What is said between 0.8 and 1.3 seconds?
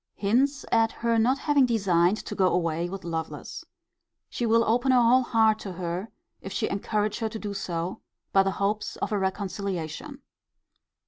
her